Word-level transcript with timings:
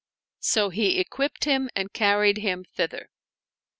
So 0.39 0.71
he 0.71 0.97
equipped 0.99 1.43
him 1.45 1.69
and 1.75 1.93
carried 1.93 2.39
him 2.39 2.63
thither. 2.73 3.11